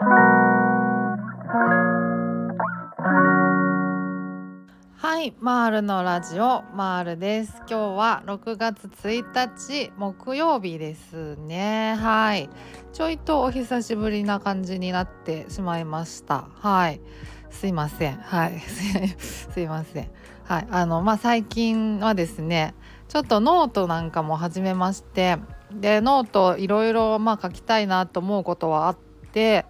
[0.00, 0.06] は
[5.20, 7.56] いマールのラジオマールです。
[7.60, 11.96] 今日は6月1日木曜日ですね。
[11.98, 12.48] はい。
[12.92, 16.46] ちょいとお久しぶりな感じになってしまいました。
[16.60, 17.00] はい。
[17.50, 18.18] すいません。
[18.18, 18.56] はい。
[19.18, 20.10] すいません。
[20.44, 20.68] はい。
[20.70, 22.76] あのまあ最近はですね
[23.08, 25.38] ちょっとノートなんかも始めまして
[25.72, 28.96] でノートいろいろまあ書きたいなと思うことはあっ
[29.32, 29.66] て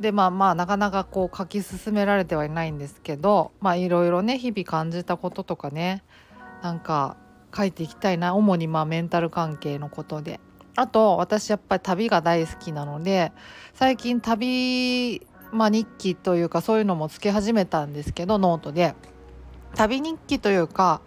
[0.00, 6.02] でまあまあなかなかこう書き進められてはいないんですけどまあいろいろね日々感じたこととかね
[6.62, 7.16] なんか
[7.54, 10.40] 書いていきたいな主にまあメンタル関係のことで。
[10.76, 13.32] あと私やっぱり旅が大好きなので
[13.74, 18.94] 最近旅、まあ、日記というかそういうのもつけ始めたんですけどノートで。
[19.74, 21.00] 旅日記というか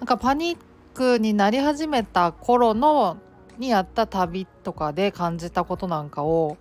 [0.00, 0.58] なんかパニッ
[0.94, 3.16] クになり始めた頃の
[3.58, 6.56] にやった旅とかで感じたことなんかを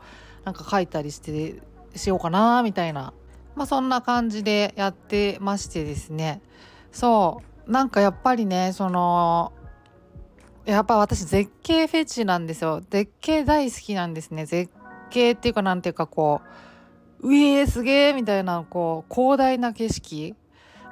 [0.46, 1.62] なんか書いたりして
[1.96, 3.14] しようかなみたいな、
[3.56, 6.42] まあ、そんな感じでやってましてですね。
[6.92, 7.72] そう。
[7.72, 9.54] なんかやっぱりねその
[10.66, 12.82] やっぱ私絶景フェチなんですよ。
[12.90, 14.46] 絶景大好きなんですね。
[14.46, 14.72] 絶
[15.10, 16.42] 景っていうかなんていうかこ
[17.22, 20.36] ううえーすげえみたいなこう広大な景色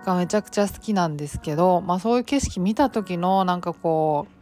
[0.05, 4.41] がめちゃくちゃ好きなんですけど、まあ、そういう景色見た時のなんかこう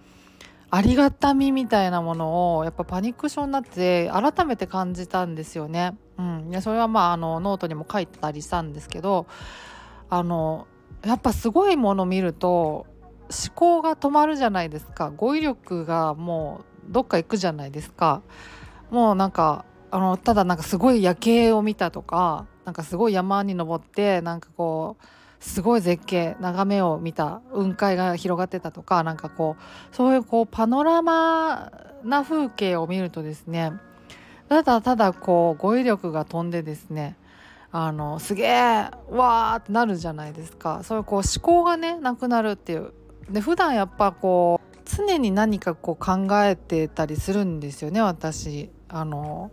[0.71, 5.97] ありがたみみたいなものをやっぱパニック症になって改めて感じたんですよね。
[6.19, 9.25] うん、いやそれはまああのノートにも書いてたりしたんですけど
[10.09, 10.67] あの
[11.05, 12.85] やっぱすごいもの見ると
[13.29, 18.21] 思考が止まるじゃないですか語彙力がもうどっか行くじゃないですか。
[18.89, 25.05] もうなんかあのただなんかすごい夜景を見たとかなんかすごい山に登ってなんかこう
[25.39, 31.71] すごい絶景眺めを見た雲海が広がってたとかなんかこうそういうこうパノラマ
[32.03, 33.73] な風景を見るとですね
[34.49, 37.15] ただただこう語彙力が飛んでですね
[37.71, 40.81] あのすげえわーってなるじゃないですか。
[40.83, 42.93] そういうこう思考がねなくなるっていう。
[43.29, 48.71] で普段やっぱこう常に何かこう考えてたりするんですよね私。
[48.87, 49.51] あの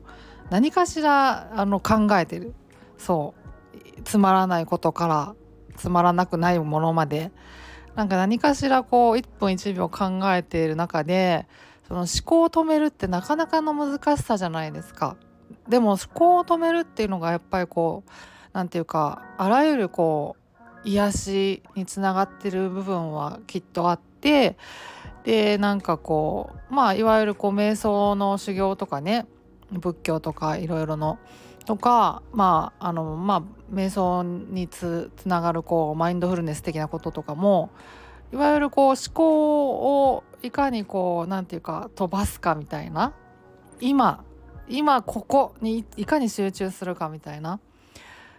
[0.49, 2.55] 何かしらあの考えてる。
[2.97, 3.35] そ
[3.99, 4.03] う。
[4.03, 5.35] つまらないことから
[5.77, 7.33] つまらなくないものまで。
[7.97, 11.47] なんか何かしらこう1分1秒考えている中で
[11.87, 15.17] その思考を止めるってなかなかの難しさじゃないですか。
[15.69, 18.11] でも思考を止めるっていうのがやっぱりこう
[18.53, 20.37] 何て言うかあらゆるこ
[20.85, 24.57] う癒しにつながってる部分はきっとあって
[25.25, 29.27] でなんかこうまあいわゆるこう瞑想の修行とかね
[29.73, 31.19] 仏教とかいろいろの
[31.65, 33.43] とかまああのまあ
[33.75, 37.71] 瞑想につながるこうマインドフルネス的なこととかも
[38.33, 43.13] いわゆるこう思考をいかにこう何て言うか飛ばすかみたいな。
[43.81, 44.25] 今
[44.69, 47.61] 今ここにいかに集中するかみたいな。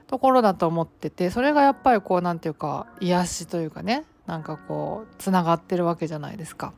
[0.08, 4.06] ところだと思っててそれがやっぱりこう何て言うか癒しというかね。
[4.26, 6.74] なんかこうつながってるわけじゃないですか。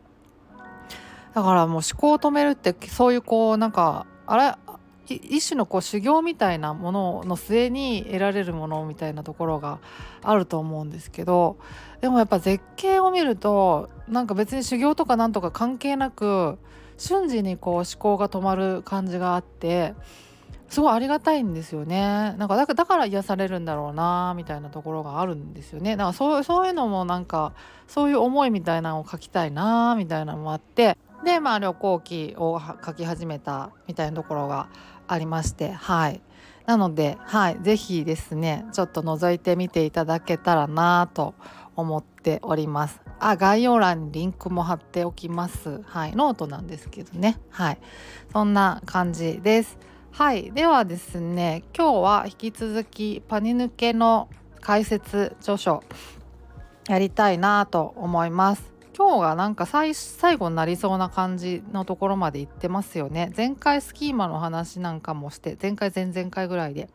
[1.34, 4.56] だからもう思考を止めるってそういうこうなんかあれ
[5.16, 9.80] 一種のこう修行みたいなものの末に得られるものみたいなところが
[10.24, 11.58] あると思うんですけど
[12.02, 16.58] でもやっぱ絶景を見るとなんか別に修行とかなんとか関係なく
[16.98, 19.94] 瞬時にこう思考が止まる感じがあって
[20.69, 22.36] すごいありがたいんですよね。
[22.38, 25.98] なんかだだから癒されるんだろうなみたいなところがあるんですよね。
[25.98, 27.53] だからそうそういうのもなんか
[27.88, 34.69] そういう思いみたいなのを書きたいなみたいなのもあってでまあ旅行記を書き始めたみたいなところが
[35.09, 36.22] ありましてはい。
[36.66, 41.34] なのではい是非ですねちょっと覗いてみていただけたらなと
[41.75, 43.02] 思っております。
[43.19, 45.81] あ概要欄にリンクも貼っておきます。
[45.86, 47.40] はいノートなんですけどね。
[47.50, 47.80] はい。
[48.31, 49.78] そんな感じです。
[50.12, 50.52] はい。
[50.52, 54.30] ではですね今日は引き続きパニぬけの
[54.62, 55.84] 解説著書
[56.88, 58.78] やりたいなと思います。
[59.00, 59.94] 今日がなんか最
[60.36, 63.32] 後になりそうな感じのところまで行ってますよね。
[63.36, 66.90] 前回スキーマの話なんかもして前回前々回ぐらいで。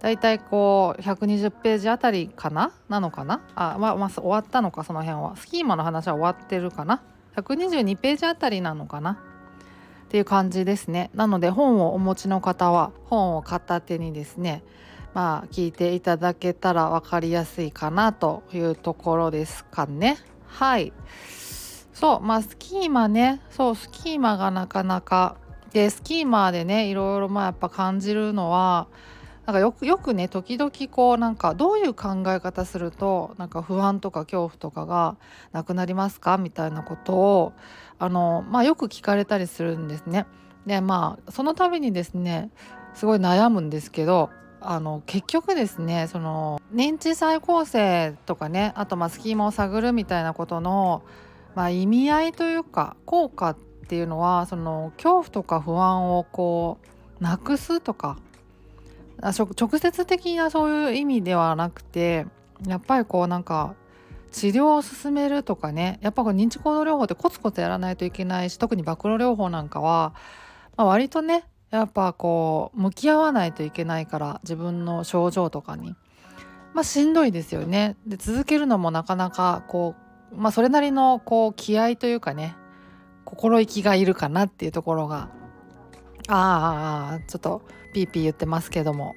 [0.00, 2.70] だいたいこう120ページあたりかな？
[2.90, 3.40] なのかな？
[3.54, 5.34] あまあ、まあ、終わったのかその辺は。
[5.36, 7.02] スキーマの話は終わってるかな
[7.36, 9.12] ？122ページあたりなのかな？
[9.12, 9.16] っ
[10.10, 11.08] ていう感じですね。
[11.14, 14.62] なので本をお持ちの方は本を片手にですね
[15.14, 20.18] まあ聞いていただけたら分かりやすいかなというところですかね。
[20.52, 20.92] はい。
[21.92, 23.40] そうまあスキーマね。
[23.50, 25.36] そうスキーマがなかなか。
[25.72, 28.88] でスキーマでねいろいろまあやっぱ感じるのは
[29.46, 35.16] なんかよくよくね時々こうなんかどういう考え方するとなんか不安とか恐怖とかが
[35.52, 36.36] なくなりますか？
[36.36, 37.52] みたいなことを
[37.98, 40.26] あの、まあ、よく聞かれたりするんですね。
[40.66, 42.50] でまあその度にですね
[42.94, 44.30] すごい悩むんですけど
[44.64, 51.02] あの結局ですねその認知再構成とかねあとまあスキーマを探るみたいなことの、
[51.54, 53.56] まあ、意味合いというか効果っ
[53.88, 56.78] ていうのはその恐怖とか不安をこ
[57.20, 58.18] うなくすとか
[59.20, 62.26] 直接的なそういう意味ではなくて
[62.66, 63.74] やっぱりこうなんか
[64.32, 70.14] 治療を進めるとかねやっぱ認知行動療法ってコツコツやらないといけないし特に暴露療法なんかは、
[70.76, 75.96] まあ、割とねやっぱこう向き合わないといけないから自分の症状とかに。
[76.74, 77.96] まあしんどいですよね。
[78.06, 79.94] で続けるのもなかなかこ
[80.32, 82.56] うまあそれなりのこう気合というかね
[83.24, 85.30] 心意気がいるかなっていうところが
[86.28, 87.62] ああちょっと
[87.94, 89.14] ピーピー言ってますけども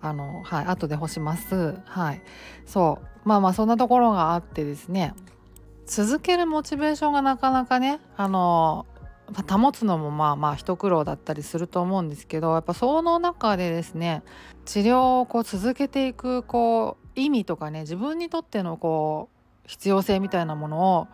[0.00, 1.76] あのはい後で干します。
[1.84, 2.22] はい。
[2.66, 3.28] そう。
[3.28, 5.12] まあまあそんなところがあってですね。
[5.86, 8.86] 続けるモチベーションがなかなかねあの
[9.32, 14.22] 保つのもまあまあ一苦労だったりすると思うんですけどやっぱその中でですね
[14.64, 21.08] 治療をこう続けていくこう意味とかね自分にとってのこう必要性みたいなものを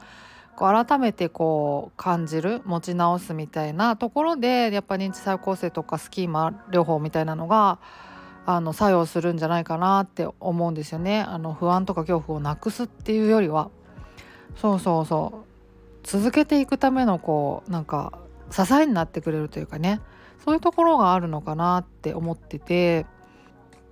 [0.56, 7.78] こう改めてこう感じる持ち直すみたいなところでやっぱ認知再構成とかスキーマ療法みたいなのが
[8.44, 11.20] あの作用するんじゃないかなって思うんですよね。
[11.20, 13.70] あの不安とか恐怖をなくすっていうよりは
[14.56, 15.51] そうそうそう
[16.02, 18.18] 続けていくためのこうなんか
[18.50, 20.00] 支えになってくれるというかね。
[20.44, 23.06] そういうところがあるのかなって思ってて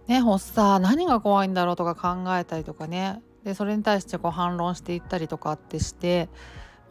[0.09, 3.23] ね発作何が怖いんだろうとか考えたりとかね。
[3.45, 6.29] でそれに対してこう反論していったりとかってして、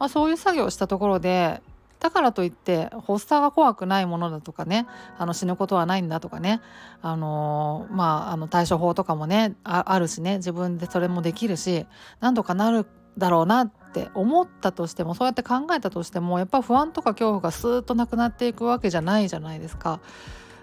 [0.00, 1.62] まあ、そういう作業をしたところで
[2.00, 6.60] だからといって発作が怖くないものだとかねあの死ぬことはないんだとかね
[7.02, 11.86] あのー、まああの対処法とかもねあるしね自分でそれもできるし
[12.18, 12.86] 何とかなる
[13.18, 20.00] だろうなって思ったとしてもそうやって考えたとしてもやっぱ不安とか恐怖がスーッとなくなっていくわけじゃないじゃないですか。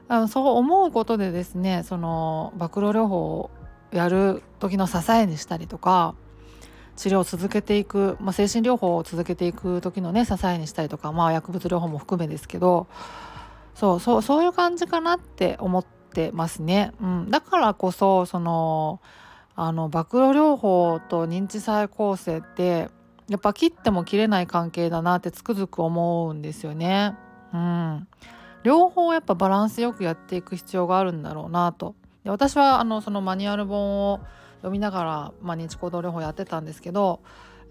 [0.09, 3.51] あのそう思うことでですねその暴露療法を
[3.91, 6.15] やる時の支えにしたりとか
[6.95, 12.87] 治療を続けていく、まあ、精神療法を続けていく時のね支えにしたりとか、まあ、薬物療法も含めですけど
[13.75, 16.93] そうそうそういう感じかなって思ってますね。
[16.99, 18.99] うん、だからこそその
[19.59, 22.89] あの暴露療法と認知再構成って
[23.27, 27.15] やっぱ切っても切れない関係だなってつくづく思うんですよね。
[27.53, 28.07] うん、
[28.61, 31.95] 両方やっぱバランスよくやっていく必要があるんだろうなと。
[32.23, 34.19] で私はあのそのマニュアル本を
[34.57, 37.21] 読みながら、まあ、認知行動療法やってたんですけど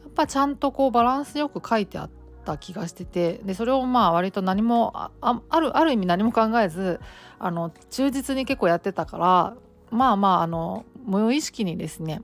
[0.02, 2.10] やっぱちゃんとこうバランスよく書いてあっ
[2.44, 7.00] た気がしててでそれをまあ割と何もああるある意味何も考えず
[7.38, 9.56] あの忠実に結構やってたから
[9.90, 12.20] まあまああの無意識にですね、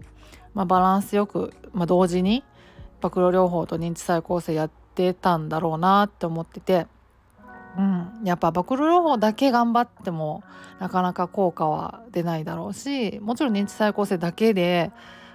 [0.55, 2.45] まあ、バランスよく、まあ、同時に
[3.01, 6.87] 暴露療法と認知再構成やってたんだろうなって思ってて、
[7.79, 10.43] うん、やっぱ暴露療法だけ頑張っても
[10.79, 14.93] なかなか効果は出ないだろうしもちろん認知再構成だけで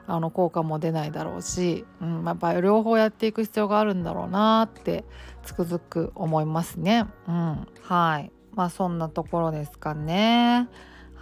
[0.08, 5.04] あの効果も出ないだろうし、うん、やっぱ両方やっていく必要があるんだろうなって
[5.44, 7.08] つくづく思いますね。
[7.28, 10.70] うん、はいまあそんなところですかね。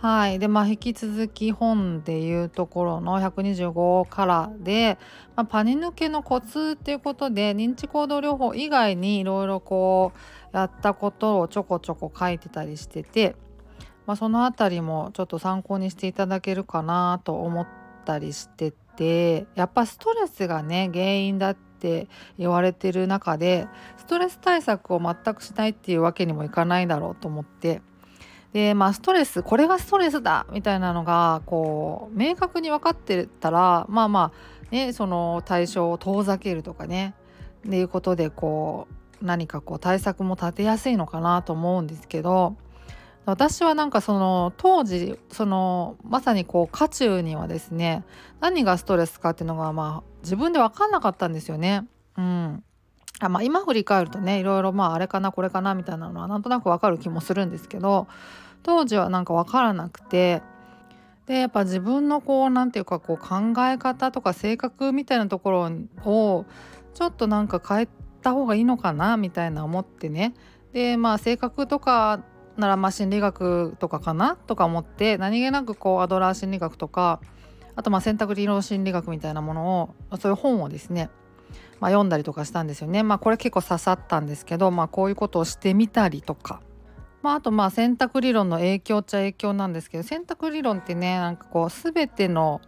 [0.01, 0.39] はい。
[0.39, 4.97] で、まあ、引き続き本でいうところの125からで、
[5.35, 10.11] まあ、パニ抜けのコツっていうことで、認知行動療法以外にいろいろこ
[10.53, 13.35] う、やったことをちょこちょこ書いてたりしてて、
[14.05, 17.67] まあ、そのあたりもちょっと参考にしていただけるかなと思っ
[18.05, 23.67] たりしてて、やっぱストレスがね、原因だって言われてる中で、
[23.97, 27.81] ストレス対策を全くしないっていうわけにもいかないだろうと思って、
[28.55, 37.15] でまあストレスこれがストレスだみたいなのがこう明確に分かってたらまあまあねその対象を遠ざけるとかね
[37.67, 38.87] っていうことでこ
[39.21, 42.55] う何かこう対策も立てやすいのかなと思うんですけど
[43.25, 48.05] 私はなんかその当時そのまさにこう渦中にはですね
[48.39, 51.85] 何がストレスかっていうのがまあ自分で分かんなかったんですよね。
[52.17, 52.63] うん
[53.19, 58.07] あまあ、今振り返るとねいろいろまああれかなこれかなみたいなのはなんとなく分かる気もするんですけど
[58.65, 60.41] 当時はなんか分からなくて。
[61.27, 65.71] でやっぱ自分のこう何て言うかこう考え方とか性格みたいなところ
[66.03, 66.45] を
[66.93, 67.87] ちょっとなんか変え
[68.21, 70.35] た方がいいのかなみたいな思ってね。
[70.71, 72.23] でまあ性格とか
[72.57, 77.21] ならまあ心理学とかかなとか思って何気なくこうアドラー心理学とか
[77.75, 81.09] あとまあ選択理論心理学みたいなものをそういう本をですね
[81.79, 83.03] まあ、読んだりとかしたんですよね。
[83.03, 86.61] まあこれ結構刺さったんですけど、まあ、こういうことをしてみたりとか。
[87.25, 92.61] まあ、あとまあ選択理論の影響っちゃ影響なんですけど選択理論ってねなんかこう全ての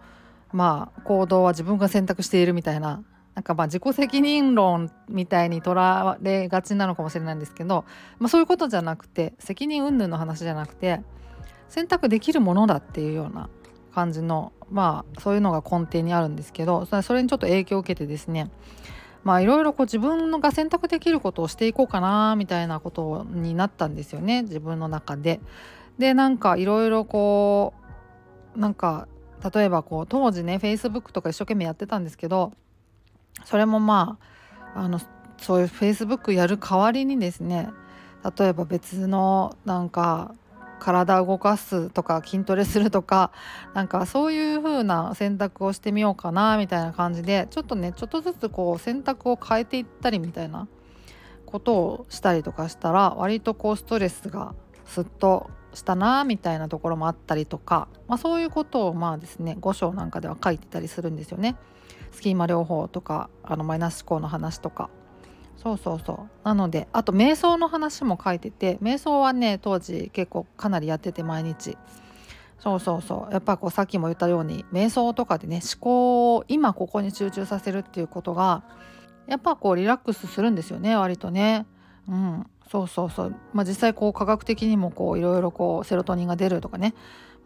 [0.51, 3.03] まあ行動は自分が選択しているみたいな
[3.35, 7.85] なんかまあ自己責任論みたいにとらわれがちなのかもしれないんですけど、
[8.17, 11.01] まあ、そういうことじゃなくて責任云々の話じゃなくて
[11.69, 13.51] 選択できるものだっていうような
[13.93, 18.49] 感じのまあそういうのが根底にあるんですけどそれにちょっと影響を受けてですね
[19.27, 25.41] まあいろいろこう自分が選択できることをしていこうかなみたいなことになったんですよね自分の中で。
[25.97, 27.73] でなんかいろいろこ
[28.55, 29.09] うなんか
[29.53, 32.53] 例えばこう当時ね Facebook とか一生懸命やってたんですけど
[33.43, 34.17] それもま
[34.73, 35.01] ああの
[35.39, 37.67] そういう Facebook やる代わりにですね
[38.37, 40.35] 例えば別のなんか
[40.79, 43.31] 体を動かすとか筋トレするとか
[43.73, 50.67] なんかそういう風な選択をしてみようかなみたいな感じでちょっとねちょっとずつこう選択を変えていったりみたいな
[51.45, 54.53] ことをしたりとかしたら割とこうストレスが
[54.85, 61.55] すっとしたなみたいなところもあったりとか、まあ、そういうことをまあですね5章なんかでは書いてたりするんですよね。
[62.11, 64.89] スキーマ療法とかあのマイナス思考の話とか
[65.57, 66.45] そうそうそう。
[66.45, 71.77] なのであと瞑想の話も書いてて瞑想はね当時結構かなりやってて毎日。
[72.59, 73.33] そうそうそう。
[73.33, 78.63] やっぱこうさっきも言ったように瞑想とかでね思考を今ここに集中させるっていうことが
[79.27, 81.65] やっぱこうリラックスするんですよね割とね。
[82.07, 82.47] うん。
[82.69, 83.35] そうそうそう。
[83.53, 86.93] まあ実際こう科学的にもこういろいろこうセロトニンが出るとかね。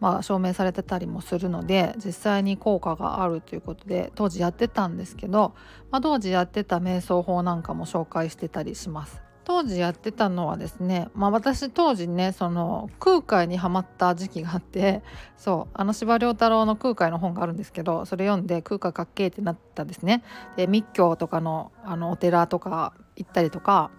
[0.02, 5.54] まあ、証明されてたりもするので実際に効果があるということで当時やってたんですけど、
[5.92, 9.22] まあ、当時やってた瞑想法なんかも紹介してたりします。
[9.44, 15.02] 当時やってたのはですね、まあ、私当時ねその空海にはまった時期があって
[15.36, 20.24] そうあの司馬太郎の空海の本があるんですけどそれ読んで空海かっけーってなったんですね。
[20.56, 23.92] で密教とかのあのお寺とか行ったりとか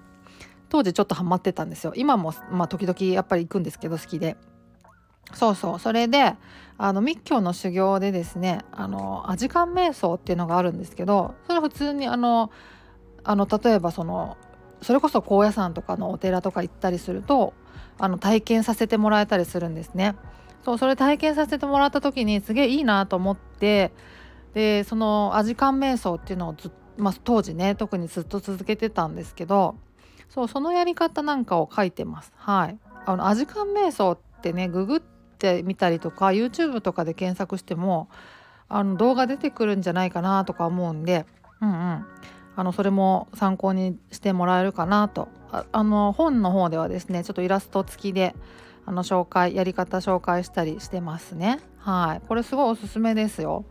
[0.68, 1.94] 当時ちょっとハマってたんですよ。
[1.96, 4.36] 今も、まあ、時々やっぱり行くんですけど好きで。
[5.34, 6.36] そうそうそれで
[6.78, 12.52] あの密教の修行でですねあのアジカン瞑想っていうのがあるんですけどそれ普通にあの
[13.24, 14.38] あの例えばその
[14.82, 17.54] それこそ高野山とかのお寺とか行ったりすると
[17.98, 20.16] あの体験させてもらえたりするんですね。
[20.66, 23.92] そうそれ体験させてもらった時にすげえいいなと思って
[24.54, 29.76] でそのアジカン瞑想っていうのをず、まあ、当時ね特にずっと続けてたんですけど
[30.30, 32.32] そうそのやり方なんかを書いてます。
[32.36, 35.00] はい、あのアジカン瞑想ってねググっ
[35.44, 38.08] てみたりとか YouTube とかで検索しても
[38.70, 41.26] あの動画出てくるんじゃないかなとか思うんで、
[41.62, 42.06] うんうん、
[42.56, 45.28] あのそれも参考にしてもらえるかなと。
[45.52, 48.34] ああの本の方ではですねちょっとイラスト付きで
[48.88, 51.60] あの紹介やり方紹介したりしてますね。
[51.78, 52.28] はい。
[52.28, 53.66] これすごいおすすめですよ、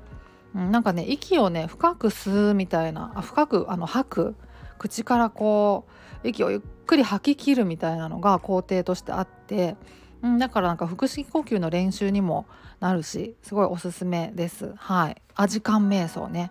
[0.55, 4.35] うん、なんかね息をね深く吸うみたいなあ深くあの吐く
[4.79, 5.87] 口からこ
[6.25, 9.77] う息をゆっくり吐き切るみたいなのが工程としてあって
[10.23, 12.47] うん、だからなんか腹式呼吸の練習にも
[12.81, 14.73] なるしすごいおすすめです。
[14.77, 16.51] はい、アジカン瞑想ね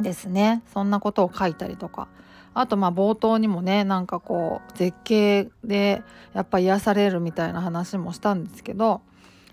[0.00, 2.08] ですねそんなことを書いたりとか
[2.54, 6.02] あとまあ冒頭にもねなんかこう絶景で
[6.34, 9.02] やっぱ癒されるみたいな話もしたんですけど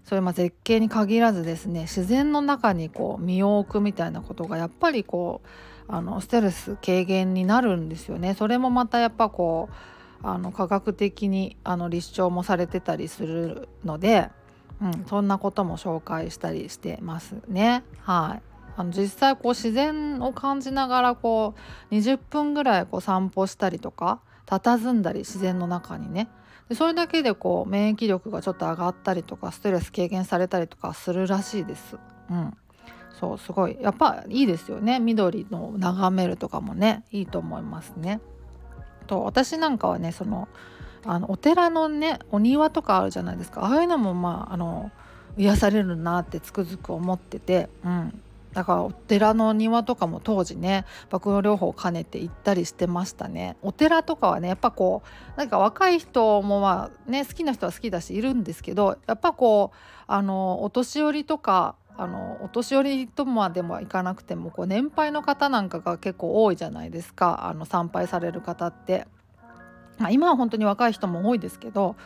[0.06, 5.48] それまあ絶景に限らずですね自然の中にこう身を置くみたいなことがやっぱりこう
[5.92, 8.36] あのストレス軽減になるんですよね。
[8.36, 9.74] それもまたやっぱこう
[10.22, 14.30] あの科学的にあの立証もされてたりするので、
[14.82, 17.84] うん、そんなことも紹介したりしてますね。
[18.02, 18.50] はい
[18.80, 21.54] あの実際こう自然を感じながらこ
[21.92, 26.30] う20分ぐらいこう散歩したりとか佇んだり自然の中にね
[26.70, 31.98] でそれだけでこう免疫力がちょっと上がったりとかストレス軽減されたりとかするらしいです。
[32.30, 32.58] うん、
[33.20, 38.22] そうすごいやっぱいいですよね緑の眺めるとかもねいいと思いますね。
[39.10, 40.48] と私なんかはねその
[41.04, 43.66] あのお寺のねお庭とかあるじゃないですか。
[43.66, 44.92] ああいうのもまああの
[45.38, 48.22] 癒されるなってつくづく思ってて、うん、
[48.54, 53.58] だからお寺の庭とかも当時ね爆露療法を兼ねて行ったりしてましたね。
[53.62, 55.02] お寺とかはねやっぱこ
[55.36, 67.46] うなんか若い人もまあね好きな人は好きだしいるんですけどやっぱこうあのお年寄りとかあのお年寄りとまでもいかなくてもこう年配の方なんかが結構多いじゃないですか。
[67.48, 69.06] あの参拝される方って、
[69.98, 71.98] まあ、今は本当に若い人も多いですけど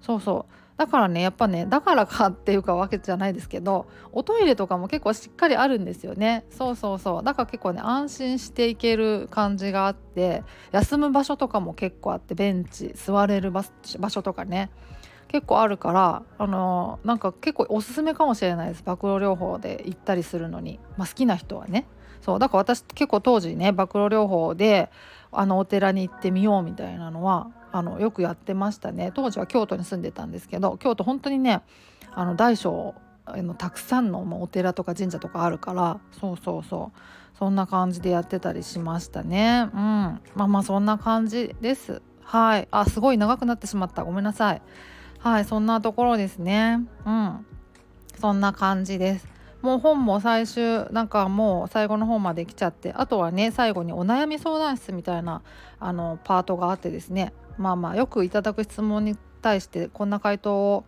[0.00, 0.54] そうそう。
[0.78, 6.46] だからねやっぱねだからかっていうかわけじゃないですけどおトイレとかも結構しっかりあるんですよね。
[6.50, 7.22] そうそうそう。
[7.22, 13.62] だから結構ね安心していける感じがあって休む場所とかも結構あってベンチ座れる場
[14.08, 14.70] 所とかね。
[15.32, 18.82] 結構あるからあのなんか結構おすすめかもしれないです。
[18.84, 21.86] 暴露療法で行ったりするのに、まあ、好きな人はね。
[22.20, 24.90] そうだから私結構当時ね暴露療法で
[25.32, 29.10] あのお寺に行ってみようみたいなのはあのよくやってましたね。
[29.14, 31.62] 当時は京都に住んでたんですけど京都本当にね
[32.14, 32.94] あの大小
[33.26, 35.98] のたくさんのお寺とか神社とかあるから。
[36.20, 36.98] そうそうそう。
[37.38, 39.70] そんな感じでやってたりしましたね。
[39.72, 39.78] うん。
[39.78, 42.02] まあまあそんな感じです。
[42.22, 42.68] はい。
[42.70, 44.04] あすごい長くなってしまった。
[44.04, 44.62] ごめんなさい。
[45.22, 46.80] はいそんなところですね。
[47.06, 47.46] うん。
[48.20, 49.28] そんな感じです。
[49.62, 55.42] もう本も最終なんかもう最後の方まで来ちゃってあとはね最後にお悩み相談室みたいな
[55.78, 57.32] あのパートがあってですね。
[57.56, 60.84] まあまあよくいただく質問に対してこんな回答を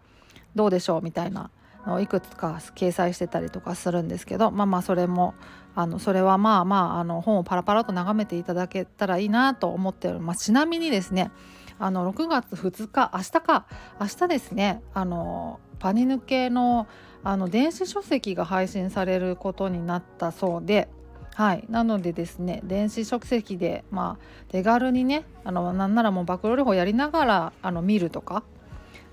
[0.56, 1.50] どうでしょうみたいな
[1.86, 5.34] のをいくつか掲載してたりとかするんですけどまあまあそれも
[5.74, 10.44] あのそれはまあまああの本をパラパラと眺めていただけたらいいなと思っております。
[10.44, 11.30] ちなみにですね
[11.78, 13.66] あの6月2日明日か？
[14.00, 16.86] 明日ですねあのパニヌ系の
[17.24, 20.88] あの電子書籍が配信されることになったそうで
[21.34, 28.44] はいなのでですね電子書籍でまあ手軽にねあのなんならもう暴露療法やりながらあの見るとか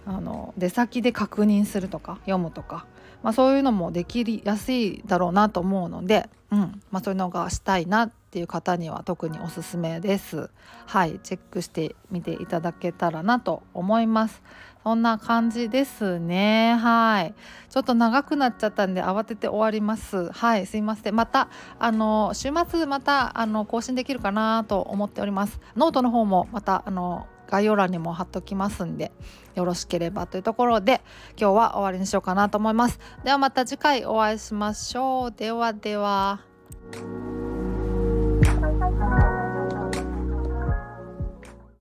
[0.05, 2.85] あの出先で確認するとか読むとか、
[3.23, 10.49] まあ、そういうのもできやすいだろうなと思うので、うんまあ、そういうのがしたいなっていう方には特におすすめです。
[10.85, 14.41] はいチェックしてみていただけたらなと思います。
[14.83, 16.75] そんな感じですね。
[16.75, 17.33] はい。
[17.69, 20.31] ちょっと長くなっちゃったんで慌てて終わります。
[20.31, 21.15] はい、すいません。
[21.15, 25.61] またあの週末またあの更新できるかなと思っております。
[25.77, 29.11] ノートの方もまたあの概要欄にも貼っときますんで
[29.53, 31.01] よろしければというところで
[31.37, 32.99] 今日は終わりにしようかなと思います。
[33.23, 35.31] ではまた次回お会いしましょう。
[35.31, 36.39] ではでは。